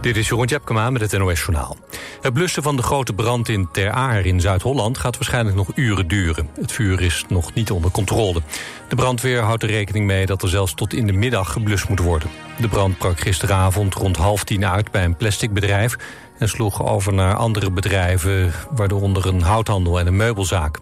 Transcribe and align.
Dit 0.00 0.16
is 0.16 0.28
Jeroen 0.28 0.46
Tjepkema 0.46 0.90
met 0.90 1.00
het 1.00 1.18
NOS 1.18 1.40
Journaal. 1.40 1.76
Het 2.20 2.32
blussen 2.32 2.62
van 2.62 2.76
de 2.76 2.82
grote 2.82 3.12
brand 3.12 3.48
in 3.48 3.68
Ter 3.72 3.90
Aar 3.90 4.26
in 4.26 4.40
Zuid-Holland... 4.40 4.98
gaat 4.98 5.14
waarschijnlijk 5.14 5.56
nog 5.56 5.70
uren 5.74 6.08
duren. 6.08 6.48
Het 6.54 6.72
vuur 6.72 7.00
is 7.00 7.24
nog 7.28 7.54
niet 7.54 7.70
onder 7.70 7.90
controle. 7.90 8.42
De 8.88 8.96
brandweer 8.96 9.40
houdt 9.40 9.62
er 9.62 9.68
rekening 9.68 10.06
mee 10.06 10.26
dat 10.26 10.42
er 10.42 10.48
zelfs 10.48 10.74
tot 10.74 10.92
in 10.92 11.06
de 11.06 11.12
middag 11.12 11.52
geblust 11.52 11.88
moet 11.88 11.98
worden. 11.98 12.28
De 12.60 12.68
brand 12.68 12.98
brak 12.98 13.20
gisteravond 13.20 13.94
rond 13.94 14.16
half 14.16 14.44
tien 14.44 14.66
uit 14.66 14.90
bij 14.90 15.04
een 15.04 15.16
plasticbedrijf... 15.16 15.96
en 16.38 16.48
sloeg 16.48 16.86
over 16.86 17.12
naar 17.12 17.34
andere 17.34 17.70
bedrijven, 17.70 18.52
waaronder 18.70 19.26
een 19.26 19.42
houthandel 19.42 20.00
en 20.00 20.06
een 20.06 20.16
meubelzaak. 20.16 20.78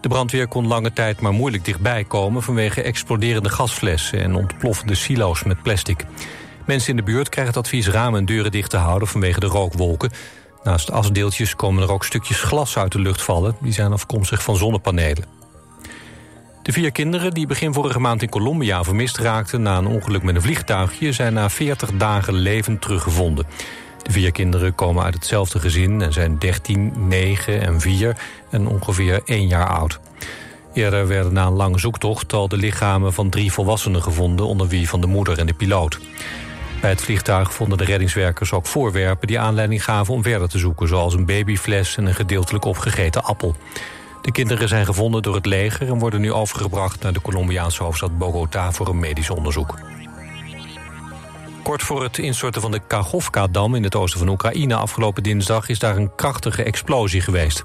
De 0.00 0.08
brandweer 0.08 0.48
kon 0.48 0.66
lange 0.66 0.92
tijd 0.92 1.20
maar 1.20 1.32
moeilijk 1.32 1.64
dichtbij 1.64 2.04
komen... 2.04 2.42
vanwege 2.42 2.82
exploderende 2.82 3.48
gasflessen 3.48 4.20
en 4.20 4.34
ontploffende 4.34 4.94
silo's 4.94 5.42
met 5.42 5.62
plastic. 5.62 6.04
Mensen 6.70 6.90
in 6.90 6.96
de 6.96 7.02
buurt 7.02 7.28
krijgen 7.28 7.54
het 7.54 7.64
advies 7.64 7.88
ramen 7.88 8.18
en 8.18 8.24
deuren 8.24 8.50
dicht 8.50 8.70
te 8.70 8.76
houden 8.76 9.08
vanwege 9.08 9.40
de 9.40 9.46
rookwolken. 9.46 10.10
Naast 10.62 10.90
asdeeltjes 10.90 11.56
komen 11.56 11.82
er 11.82 11.92
ook 11.92 12.04
stukjes 12.04 12.42
glas 12.42 12.78
uit 12.78 12.92
de 12.92 12.98
lucht 12.98 13.22
vallen. 13.22 13.56
Die 13.60 13.72
zijn 13.72 13.92
afkomstig 13.92 14.42
van 14.42 14.56
zonnepanelen. 14.56 15.24
De 16.62 16.72
vier 16.72 16.92
kinderen 16.92 17.34
die 17.34 17.46
begin 17.46 17.72
vorige 17.72 17.98
maand 17.98 18.22
in 18.22 18.28
Colombia 18.28 18.84
vermist 18.84 19.18
raakten... 19.18 19.62
na 19.62 19.78
een 19.78 19.86
ongeluk 19.86 20.22
met 20.22 20.34
een 20.34 20.42
vliegtuigje... 20.42 21.12
zijn 21.12 21.32
na 21.32 21.50
40 21.50 21.90
dagen 21.92 22.34
levend 22.34 22.80
teruggevonden. 22.80 23.46
De 24.02 24.12
vier 24.12 24.32
kinderen 24.32 24.74
komen 24.74 25.04
uit 25.04 25.14
hetzelfde 25.14 25.58
gezin... 25.58 26.02
en 26.02 26.12
zijn 26.12 26.38
13, 26.38 26.92
9 27.08 27.60
en 27.60 27.80
4 27.80 28.16
en 28.50 28.66
ongeveer 28.66 29.20
1 29.24 29.46
jaar 29.46 29.68
oud. 29.68 30.00
Eerder 30.74 31.06
werden 31.06 31.32
na 31.32 31.46
een 31.46 31.52
lange 31.52 31.78
zoektocht 31.78 32.32
al 32.32 32.48
de 32.48 32.56
lichamen 32.56 33.12
van 33.12 33.30
drie 33.30 33.52
volwassenen 33.52 34.02
gevonden... 34.02 34.46
onder 34.46 34.68
wie 34.68 34.88
van 34.88 35.00
de 35.00 35.06
moeder 35.06 35.38
en 35.38 35.46
de 35.46 35.54
piloot. 35.54 35.98
Bij 36.80 36.90
het 36.90 37.02
vliegtuig 37.02 37.54
vonden 37.54 37.78
de 37.78 37.84
reddingswerkers 37.84 38.52
ook 38.52 38.66
voorwerpen 38.66 39.26
die 39.26 39.38
aanleiding 39.38 39.84
gaven 39.84 40.14
om 40.14 40.22
verder 40.22 40.48
te 40.48 40.58
zoeken, 40.58 40.88
zoals 40.88 41.14
een 41.14 41.26
babyfles 41.26 41.96
en 41.96 42.06
een 42.06 42.14
gedeeltelijk 42.14 42.64
opgegeten 42.64 43.24
appel. 43.24 43.54
De 44.22 44.32
kinderen 44.32 44.68
zijn 44.68 44.86
gevonden 44.86 45.22
door 45.22 45.34
het 45.34 45.46
leger 45.46 45.88
en 45.88 45.98
worden 45.98 46.20
nu 46.20 46.32
overgebracht 46.32 47.02
naar 47.02 47.12
de 47.12 47.20
Colombiaanse 47.20 47.82
hoofdstad 47.82 48.18
Bogota 48.18 48.72
voor 48.72 48.88
een 48.88 48.98
medisch 48.98 49.30
onderzoek. 49.30 49.78
Kort 51.62 51.82
voor 51.82 52.02
het 52.02 52.18
instorten 52.18 52.60
van 52.60 52.70
de 52.70 52.80
Kachovka-dam 52.86 53.74
in 53.74 53.82
het 53.82 53.94
oosten 53.94 54.18
van 54.18 54.28
Oekraïne 54.28 54.74
afgelopen 54.74 55.22
dinsdag 55.22 55.68
is 55.68 55.78
daar 55.78 55.96
een 55.96 56.14
krachtige 56.14 56.62
explosie 56.62 57.20
geweest. 57.20 57.62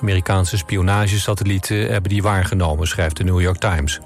Amerikaanse 0.00 0.56
spionagesatellieten 0.56 1.90
hebben 1.92 2.10
die 2.10 2.22
waargenomen, 2.22 2.86
schrijft 2.86 3.16
de 3.16 3.24
New 3.24 3.40
York 3.40 3.58
Times. 3.58 4.00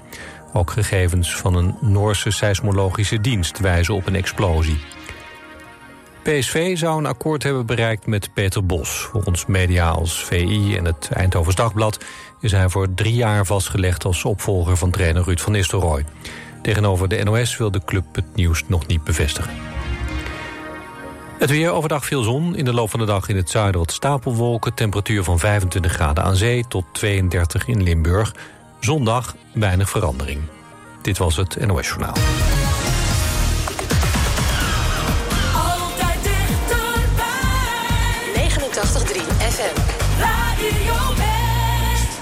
Ook 0.53 0.71
gegevens 0.71 1.35
van 1.35 1.55
een 1.55 1.75
Noorse 1.81 2.31
seismologische 2.31 3.21
dienst 3.21 3.59
wijzen 3.59 3.93
op 3.93 4.07
een 4.07 4.15
explosie. 4.15 4.79
PSV 6.23 6.77
zou 6.77 6.97
een 6.97 7.05
akkoord 7.05 7.43
hebben 7.43 7.65
bereikt 7.65 8.05
met 8.05 8.33
Peter 8.33 8.65
Bos. 8.65 8.89
Volgens 8.89 9.45
media 9.45 9.89
als 9.89 10.23
VI 10.23 10.77
en 10.77 10.85
het 10.85 11.09
Eindhovens 11.13 11.55
Dagblad... 11.55 12.05
is 12.41 12.51
hij 12.51 12.69
voor 12.69 12.93
drie 12.93 13.15
jaar 13.15 13.45
vastgelegd 13.45 14.05
als 14.05 14.25
opvolger 14.25 14.77
van 14.77 14.91
trainer 14.91 15.23
Ruud 15.23 15.39
van 15.39 15.51
Nistelrooy. 15.51 16.05
Tegenover 16.61 17.07
de 17.07 17.23
NOS 17.23 17.57
wil 17.57 17.71
de 17.71 17.81
club 17.85 18.15
het 18.15 18.35
nieuws 18.35 18.63
nog 18.67 18.87
niet 18.87 19.03
bevestigen. 19.03 19.51
Het 21.39 21.49
weer 21.49 21.71
overdag 21.71 22.05
veel 22.05 22.23
zon. 22.23 22.55
In 22.55 22.65
de 22.65 22.73
loop 22.73 22.89
van 22.89 22.99
de 22.99 23.05
dag 23.05 23.27
in 23.27 23.35
het 23.35 23.49
zuiden 23.49 23.79
wat 23.79 23.91
stapelwolken. 23.91 24.73
Temperatuur 24.73 25.23
van 25.23 25.39
25 25.39 25.91
graden 25.91 26.23
aan 26.23 26.35
zee 26.35 26.65
tot 26.67 26.85
32 26.91 27.67
in 27.67 27.83
Limburg. 27.83 28.35
Zondag 28.79 29.35
weinig 29.53 29.89
verandering. 29.89 30.41
Dit 31.01 31.17
was 31.17 31.35
het 31.35 31.65
NOS 31.65 31.87
Journaal. 31.87 32.13
Altijd 35.53 36.23
dichterbij. 36.23 37.25
89.3 38.35 39.21
FM. 39.37 39.79
Radio 40.19 41.15
West. 41.15 42.19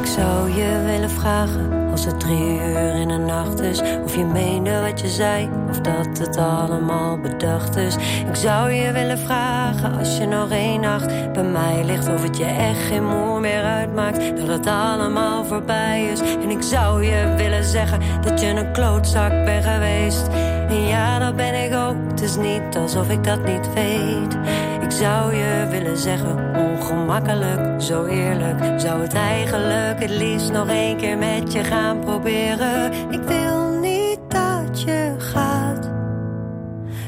Ik 0.00 0.06
zou 0.06 0.50
je 0.50 0.82
willen 0.86 1.10
vragen 1.10 1.81
als 1.92 2.04
het 2.04 2.20
drie 2.20 2.54
uur 2.54 2.94
in 2.94 3.08
de 3.08 3.16
nacht 3.16 3.60
is 3.60 3.80
Of 4.04 4.16
je 4.16 4.24
meende 4.24 4.80
wat 4.80 5.00
je 5.00 5.08
zei 5.08 5.50
Of 5.70 5.80
dat 5.80 6.18
het 6.18 6.36
allemaal 6.36 7.18
bedacht 7.18 7.76
is. 7.76 7.96
Ik 8.28 8.34
zou 8.34 8.70
je 8.70 8.92
willen 8.92 9.18
vragen 9.18 9.98
Als 9.98 10.18
je 10.18 10.26
nog 10.26 10.50
één 10.50 10.80
nacht 10.80 11.32
bij 11.32 11.44
mij 11.44 11.84
ligt 11.84 12.08
Of 12.08 12.22
het 12.22 12.36
je 12.36 12.44
echt 12.44 12.80
geen 12.80 13.06
moer 13.06 13.40
meer 13.40 13.62
uitmaakt 13.62 14.36
Dat 14.36 14.48
het 14.48 14.66
allemaal 14.66 15.44
voorbij 15.44 16.08
is. 16.12 16.20
En 16.20 16.50
ik 16.50 16.62
zou 16.62 17.04
je 17.04 17.34
willen 17.36 17.64
zeggen 17.64 18.00
Dat 18.22 18.40
je 18.40 18.46
een 18.46 18.72
klootzak 18.72 19.44
bent 19.44 19.64
geweest 19.64 20.28
Ja, 20.72 21.18
dat 21.18 21.36
ben 21.36 21.64
ik 21.64 21.74
ook 21.74 21.96
Het 22.10 22.20
is 22.20 22.36
niet 22.36 22.76
alsof 22.76 23.10
ik 23.10 23.24
dat 23.24 23.44
niet 23.44 23.72
weet 23.74 24.38
Ik 24.82 24.90
zou 24.90 25.34
je 25.34 25.66
willen 25.70 25.96
zeggen 25.96 26.56
Ongemakkelijk, 26.56 27.82
zo 27.82 28.04
eerlijk 28.04 28.80
Zou 28.80 29.00
het 29.00 29.14
eigenlijk 29.14 30.00
het 30.00 30.10
liefst 30.10 30.52
nog 30.52 30.68
één 30.68 30.96
keer 30.96 31.18
met 31.18 31.52
je 31.52 31.64
gaan 31.64 31.98
proberen. 31.98 32.92
Ik 33.10 33.22
wil 33.22 33.78
niet 33.80 34.18
dat 34.28 34.82
je 34.82 35.14
gaat. 35.18 35.90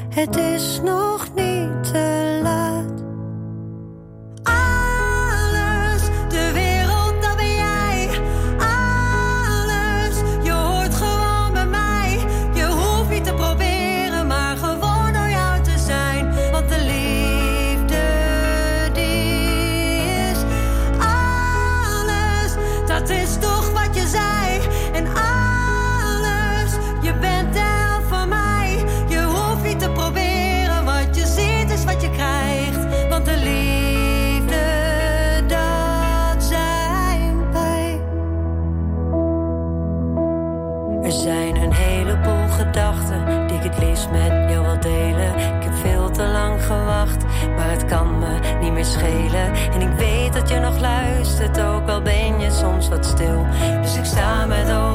Het 0.09 0.37
is 0.37 0.81
nog 0.83 1.27
niet 1.35 1.83
te 1.91 2.24
En 49.03 49.81
ik 49.81 49.97
weet 49.97 50.33
dat 50.33 50.49
je 50.49 50.59
nog 50.59 50.79
luistert, 50.79 51.61
ook 51.61 51.89
al 51.89 52.01
ben 52.01 52.39
je 52.39 52.51
soms 52.51 52.89
wat 52.89 53.05
stil. 53.05 53.45
Dus 53.81 53.97
ik 53.97 54.05
sta 54.05 54.45
met 54.45 54.71
open 54.71 54.94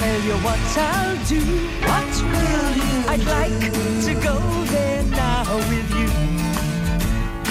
tell 0.00 0.20
you 0.22 0.36
what 0.46 0.58
I'll 0.78 1.16
do. 1.26 1.42
What 1.90 2.12
will 2.32 2.68
you 2.80 2.92
I'd 3.12 3.24
like 3.36 3.60
to 4.08 4.12
go 4.28 4.36
there 4.74 5.02
now 5.04 5.44
with 5.70 5.88
you. 6.00 6.10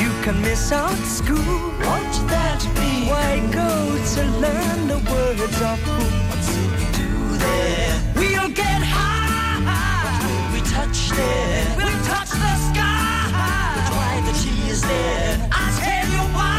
You 0.02 0.10
can 0.24 0.42
miss 0.42 0.72
out 0.72 1.02
school. 1.18 1.60
Won't 1.86 2.16
that 2.34 2.62
be? 2.80 2.92
Why 3.12 3.32
go 3.62 3.70
to 4.14 4.22
learn 4.44 4.80
the 4.94 5.00
words 5.12 5.60
of 5.72 5.78
who? 5.86 5.98
What 6.30 6.42
will 6.50 6.72
we 6.80 6.86
do 7.02 7.12
there? 7.46 7.94
We'll 8.20 8.52
get 8.64 8.82
high. 8.96 9.62
What 10.06 10.18
will 10.26 10.48
we 10.54 10.62
touch 10.76 11.00
there? 11.20 11.66
We'll 11.78 12.02
touch 12.12 12.32
the 12.46 12.56
sky. 12.70 13.30
But 13.78 13.92
why 14.00 14.14
the 14.28 14.34
tears 14.42 14.82
there? 14.82 15.50
I'll 15.58 15.74
tell 15.84 16.06
you 16.16 16.24
why. 16.38 16.58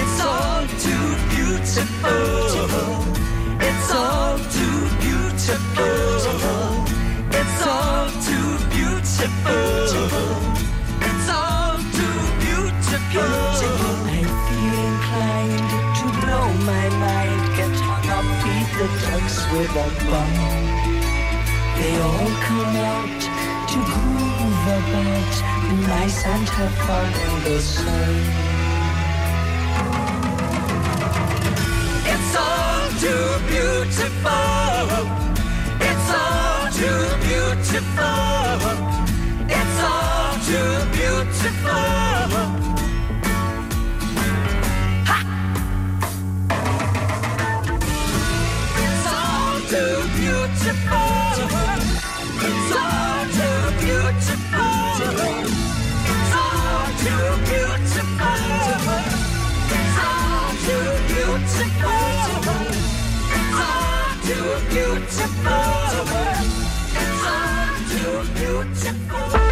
It's 0.00 0.18
all 0.30 0.62
too 0.84 1.06
beautiful. 1.32 2.18
It's 2.44 3.07
all 3.98 4.38
too 4.56 4.80
beautiful. 5.02 5.90
It's 7.40 7.60
all 7.66 8.06
too 8.28 8.50
beautiful. 8.74 9.66
It's 11.08 11.28
all 11.40 11.76
too 11.98 12.20
beautiful. 12.44 13.30
I 14.14 14.22
feel 14.46 14.78
inclined 14.90 15.70
to 15.98 16.06
blow 16.22 16.46
my 16.70 16.86
mind, 17.04 17.42
get 17.58 17.74
hung 17.88 18.08
up, 18.16 18.26
feed 18.42 18.68
the 18.78 18.88
ducks 19.02 19.38
with 19.52 19.82
a 19.84 19.88
bun. 20.10 20.34
They 21.78 21.94
all 22.06 22.30
come 22.46 22.76
out 22.94 23.20
to 23.70 23.78
groove 23.92 24.66
about, 24.78 25.34
nice 25.92 26.20
and 26.24 26.48
have 26.56 26.76
fun 26.86 27.10
in 27.26 27.34
the 27.44 27.58
sun. 27.60 28.57
Too 32.98 33.38
beautiful. 33.46 34.32
It's 35.80 36.10
all 36.10 36.68
too 36.72 37.04
beautiful. 37.26 38.08
It's 39.46 39.80
all 39.80 40.34
too 40.48 40.72
beautiful. 40.96 41.78
It's 48.82 49.06
all 49.06 49.60
too 49.70 49.96
beautiful. 50.16 51.07
Beautiful. 65.36 66.48
It's 67.00 67.24
all 67.26 67.76
too 67.90 68.18
beautiful. 68.34 69.47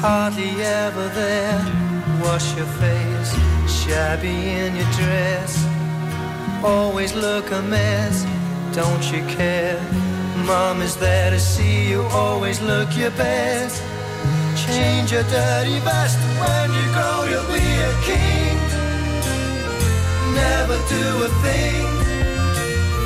Hardly 0.00 0.50
ever 0.62 1.08
there. 1.08 1.60
Wash 2.24 2.56
your 2.56 2.70
face, 2.80 3.32
shabby 3.68 4.36
in 4.60 4.74
your 4.74 4.90
dress. 4.96 5.52
Always 6.64 7.14
look 7.14 7.50
a 7.50 7.60
mess, 7.62 8.24
don't 8.74 9.04
you 9.12 9.22
care? 9.36 9.80
Mom 10.46 10.80
is 10.80 10.96
there 10.96 11.30
to 11.30 11.38
see 11.38 11.90
you, 11.90 12.02
always 12.24 12.62
look 12.62 12.88
your 12.96 13.10
best. 13.10 13.82
Change 14.64 15.12
your 15.12 15.24
dirty 15.24 15.78
vest 15.80 16.18
when 16.40 16.68
you 16.78 16.86
grow, 16.96 17.18
you'll 17.30 17.52
be 17.52 17.68
a 17.90 17.94
king. 18.10 18.56
Never 20.44 20.78
do 20.96 21.06
a 21.28 21.30
thing. 21.44 21.86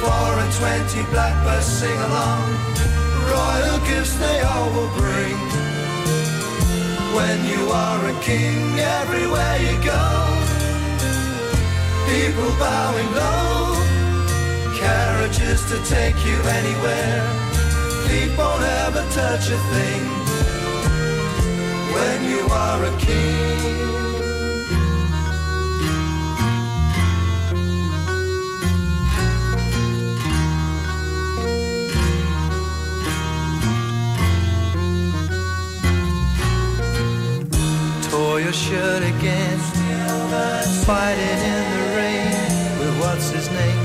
Four 0.01 0.31
and 0.43 0.53
twenty 0.61 1.03
blackbirds 1.11 1.67
sing 1.67 1.99
along. 2.09 2.45
Royal 3.35 3.79
gifts 3.89 4.15
they 4.15 4.41
all 4.43 4.71
will 4.75 4.93
bring. 4.97 5.64
When 7.15 7.45
you 7.45 7.71
are 7.71 8.05
a 8.07 8.21
king, 8.23 8.77
everywhere 9.01 9.57
you 9.67 9.75
go, 9.85 10.05
people 12.11 12.51
bowing 12.59 13.11
low. 13.15 13.79
Carriages 14.75 15.61
to 15.71 15.79
take 15.85 16.19
you 16.27 16.37
anywhere. 16.59 17.23
Feet 18.07 18.37
won't 18.37 18.65
ever 18.85 19.05
touch 19.21 19.47
a 19.49 19.61
thing. 19.73 20.05
When 21.95 22.19
you 22.33 22.43
are 22.51 22.85
a 22.85 22.99
king. 22.99 24.14
Tore 38.15 38.41
your 38.41 38.53
shirt 38.53 39.03
again. 39.03 39.59
Fighting 40.87 41.41
in 41.55 41.65
the 41.75 41.85
rain 41.99 42.69
with 42.79 42.95
what's 43.01 43.29
his 43.37 43.49
name? 43.61 43.83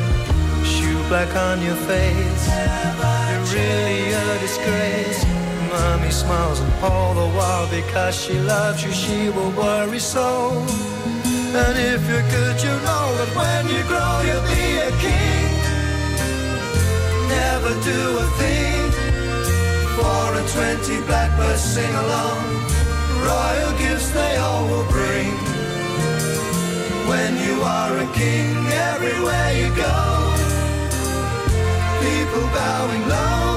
Shoe 0.71 1.01
black 1.09 1.31
on 1.47 1.57
your 1.67 1.79
face. 1.89 2.43
You're 3.29 3.47
really 3.57 4.01
a 4.23 4.25
disgrace. 4.45 5.21
Mommy 5.71 6.11
smiles 6.11 6.59
and 6.59 6.73
all 6.83 7.13
the 7.21 7.29
while 7.37 7.67
because 7.79 8.15
she 8.23 8.35
loves 8.53 8.83
you, 8.83 8.91
she 8.91 9.29
will 9.35 9.53
worry 9.63 9.99
so. 9.99 10.29
And 11.61 11.75
if 11.93 12.01
you're 12.09 12.27
good, 12.37 12.57
you 12.65 12.75
know 12.87 13.07
that 13.19 13.31
when 13.39 13.63
you 13.73 13.81
grow, 13.91 14.15
you'll 14.27 14.49
be 14.57 14.67
a 14.89 14.91
king. 15.05 15.51
Never 17.37 17.73
do 17.91 18.01
a 18.25 18.27
thing. 18.41 18.81
Four 19.95 20.29
and 20.39 20.47
twenty 20.55 20.97
blackbirds 21.07 21.63
sing 21.73 21.93
along 22.03 22.58
royal 23.27 23.73
gifts 23.77 24.09
they 24.11 24.33
all 24.37 24.65
will 24.67 24.87
bring. 24.97 25.33
When 27.11 27.31
you 27.45 27.55
are 27.61 27.93
a 27.97 28.07
king, 28.13 28.55
everywhere 28.91 29.49
you 29.61 29.69
go, 29.75 29.97
people 32.05 32.45
bowing 32.55 33.03
low, 33.15 33.48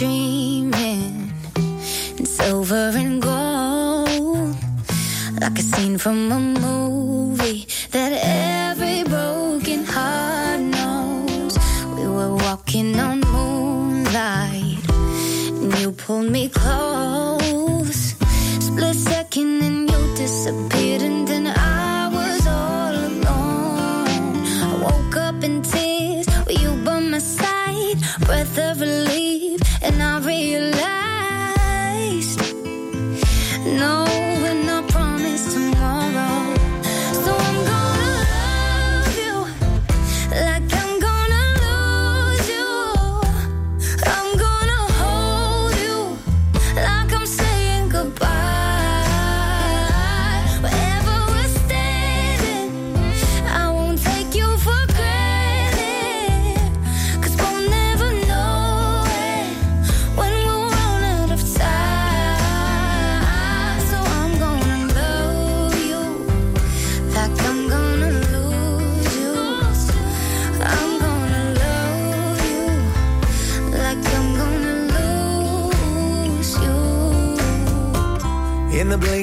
dream. 0.00 0.29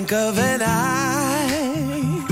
blink 0.07 0.21
of 0.21 0.39
an 0.39 0.61
eye, 0.63 2.23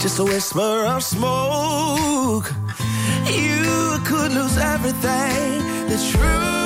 just 0.00 0.18
a 0.18 0.24
whisper 0.24 0.86
of 0.86 1.02
smoke. 1.02 2.52
You 3.26 3.98
could 4.04 4.32
lose 4.32 4.56
everything. 4.58 5.88
The 5.88 5.98
truth. 6.10 6.61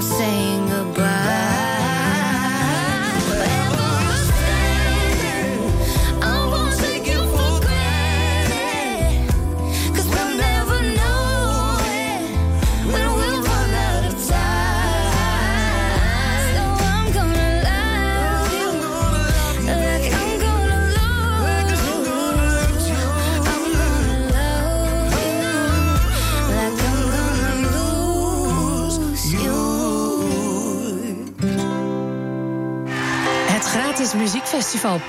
I'm 0.00 0.49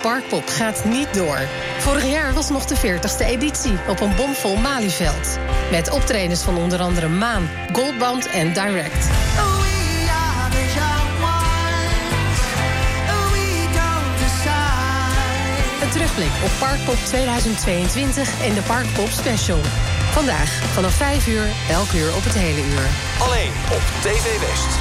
Parkpop 0.01 0.47
gaat 0.47 0.85
niet 0.85 1.13
door. 1.13 1.39
Vorig 1.77 2.05
jaar 2.05 2.33
was 2.33 2.49
nog 2.49 2.65
de 2.65 2.75
40e 2.75 3.25
editie 3.25 3.77
op 3.87 3.99
een 3.99 4.15
bomvol 4.15 4.55
Malieveld. 4.55 5.37
Met 5.71 5.89
optredens 5.89 6.41
van 6.41 6.57
onder 6.57 6.79
andere 6.79 7.07
Maan, 7.07 7.49
Goldband 7.73 8.27
en 8.27 8.53
Direct. 8.53 9.07
Een 15.81 15.89
terugblik 15.89 16.31
op 16.43 16.51
Parkpop 16.59 16.97
2022 17.05 18.41
en 18.43 18.53
de 18.53 18.61
Parkpop 18.61 19.09
Special. 19.09 19.59
Vandaag 20.11 20.49
vanaf 20.73 20.93
5 20.93 21.27
uur, 21.27 21.47
elk 21.69 21.91
uur 21.91 22.15
op 22.15 22.23
het 22.23 22.33
hele 22.33 22.61
uur. 22.65 22.87
Alleen 23.19 23.51
op 23.71 23.81
TV 24.01 24.39
West. 24.39 24.80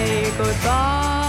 say 0.00 0.30
goodbye. 0.38 1.19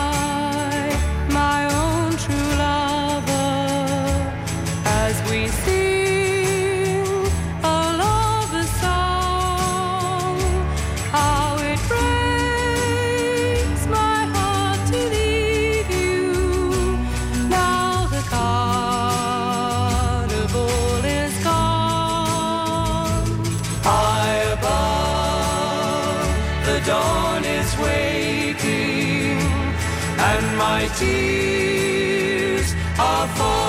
tears 30.97 32.75
are 32.97 33.27
falling. 33.35 33.60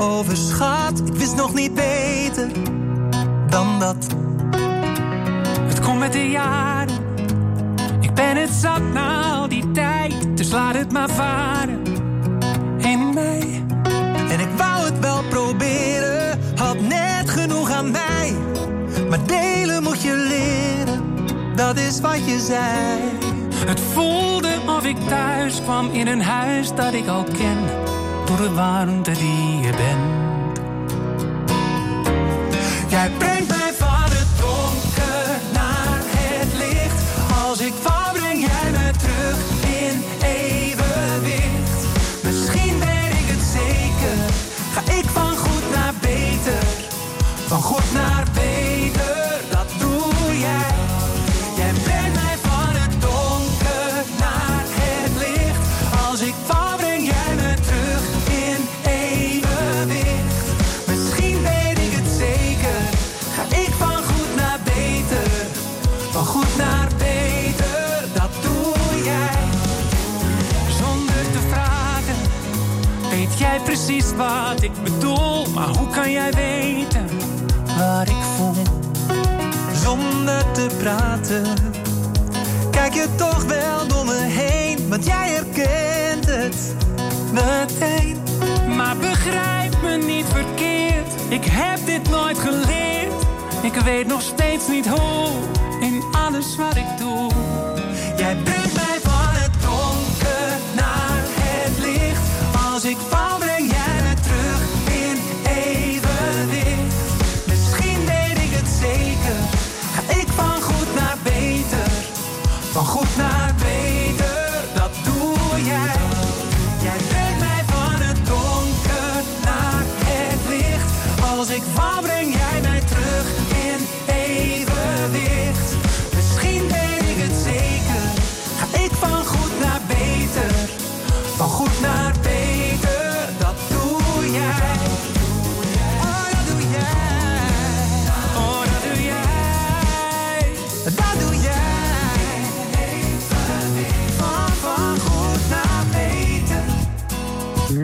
overschat. 0.00 1.02
Ik 1.04 1.14
wist 1.14 1.36
nog 1.36 1.54
niet 1.54 1.74
beter 1.74 2.48
dan 3.48 3.78
dat. 3.78 4.06
Het 5.68 5.80
komt 5.80 5.98
met 5.98 6.12
de 6.12 6.30
jaren. 6.30 6.94
Ik 8.00 8.14
ben 8.14 8.36
het 8.36 8.50
zat 8.50 8.82
na 8.92 9.32
al 9.32 9.48
die 9.48 9.70
tijd. 9.70 10.36
Dus 10.36 10.50
laat 10.50 10.74
het 10.74 10.92
maar 10.92 11.10
varen 11.10 11.82
in 12.78 13.14
mij. 13.14 13.64
En 14.28 14.40
ik 14.40 14.48
wou 14.56 14.84
het 14.84 14.98
wel 15.00 15.22
proberen. 15.28 16.40
Had 16.56 16.80
net 16.80 17.30
genoeg 17.30 17.70
aan 17.70 17.90
mij. 17.90 18.34
Maar 19.08 19.26
delen 19.26 19.82
moet 19.82 20.02
je 20.02 20.14
leren. 20.28 21.02
Dat 21.56 21.76
is 21.76 22.00
wat 22.00 22.28
je 22.28 22.38
zei. 22.38 23.00
Het 23.66 23.80
voelde 23.80 24.48
of 24.66 24.84
ik 24.84 24.96
thuis 25.08 25.62
kwam 25.62 25.90
in 25.90 26.06
een 26.06 26.22
huis 26.22 26.74
dat 26.74 26.92
ik 26.92 27.08
al 27.08 27.24
ken. 27.24 27.58
Door 28.24 28.36
de 28.36 28.54
warmte 28.54 29.12
die 29.12 29.53
je 29.64 29.70
bent. 29.70 30.00
Jij 32.88 33.10
bent 33.18 33.33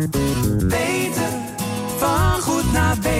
Beter, 0.09 1.33
van 1.99 2.41
goed 2.41 2.73
naar 2.73 2.97
beter. 3.03 3.20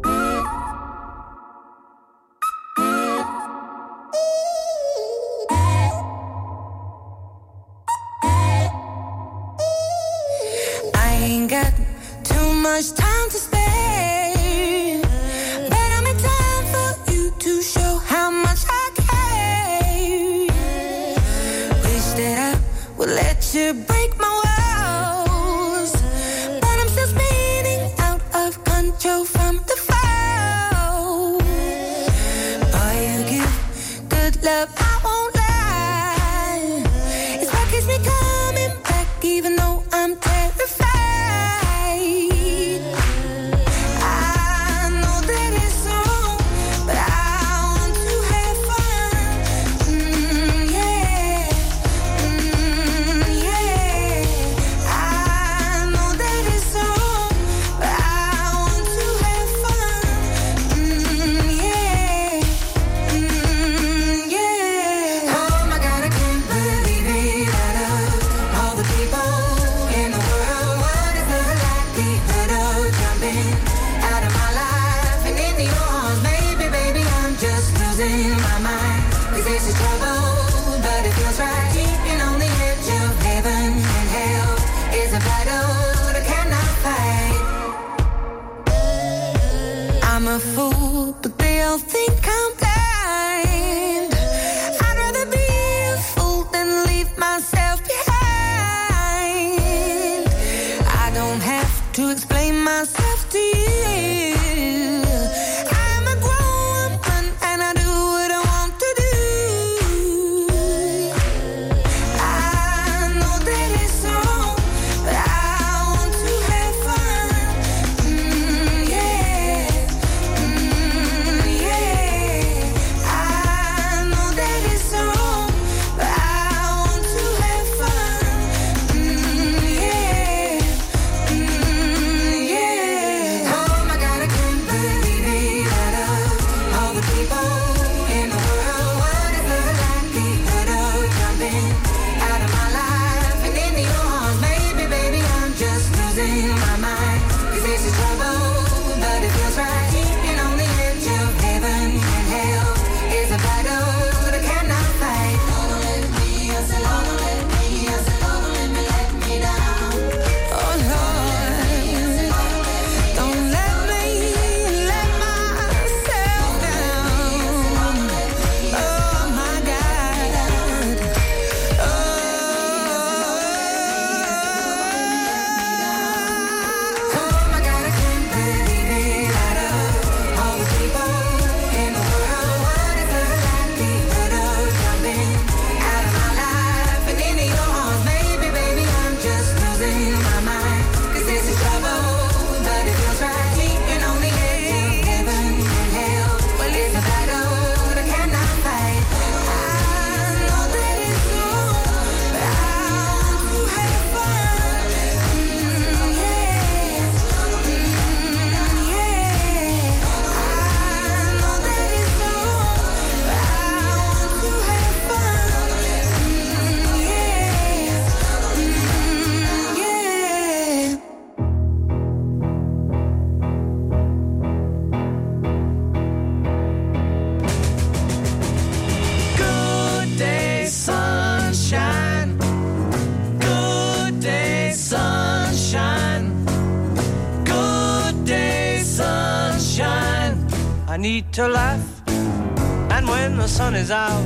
out. 243.91 244.23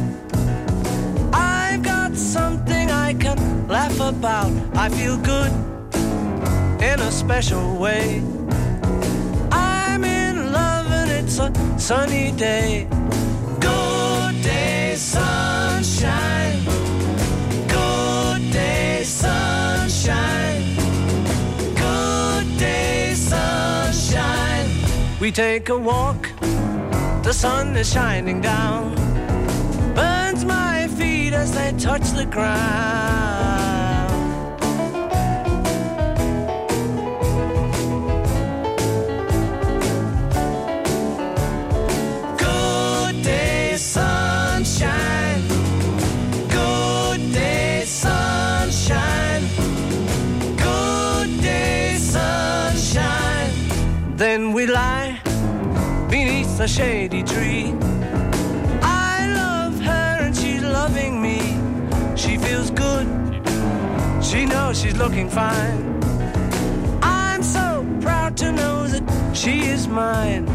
I've 1.34 1.82
got 1.82 2.16
something 2.16 2.92
I 2.92 3.14
can 3.14 3.68
laugh 3.68 4.00
about. 4.00 4.52
I 4.76 4.90
feel 4.90 5.18
good 5.18 5.52
in 6.82 7.00
a 7.00 7.12
special 7.12 7.76
way. 7.76 8.22
I'm 9.52 10.04
in 10.04 10.52
love 10.52 10.92
and 10.92 11.12
it's 11.12 11.40
a 11.40 11.52
sunny 11.80 12.32
day. 12.32 12.88
Good 13.60 14.42
day, 14.44 14.96
sunshine. 14.98 16.64
Good 17.68 18.52
day, 18.52 19.04
sunshine. 19.04 20.76
Good 21.76 22.58
day, 22.58 23.14
sunshine. 23.16 24.70
We 25.20 25.32
take 25.32 25.70
a 25.70 25.78
walk, 25.78 26.30
the 27.24 27.34
sun 27.34 27.76
is 27.76 27.92
shining 27.92 28.42
down 28.42 29.05
as 31.46 31.52
they 31.52 31.72
touch 31.78 32.08
the 32.20 32.26
ground. 32.26 34.10
Good 42.46 43.16
day, 43.24 43.78
sunshine. 43.78 45.42
Good 46.50 47.22
day, 47.32 47.84
sunshine. 47.86 49.44
Good 50.58 51.32
day, 51.42 51.98
sunshine. 52.00 53.52
Then 54.18 54.52
we 54.54 54.66
lie 54.66 55.20
beneath 56.10 56.60
a 56.60 56.68
shady 56.68 57.22
tree 57.22 57.85
She 64.36 64.46
knows 64.46 64.82
she's 64.82 64.98
looking 64.98 65.30
fine. 65.30 66.04
I'm 67.02 67.42
so 67.42 67.88
proud 68.02 68.36
to 68.36 68.52
know 68.52 68.86
that 68.86 69.34
she 69.34 69.62
is 69.62 69.88
mine. 69.88 70.46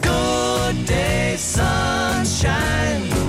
Good 0.00 0.86
day, 0.86 1.36
sunshine. 1.38 3.21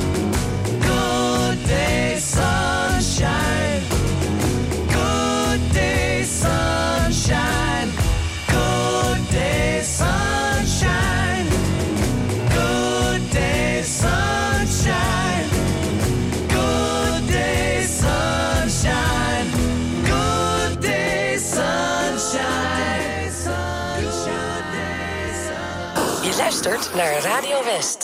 naar 26.91 27.21
Radio 27.21 27.63
West. 27.63 28.02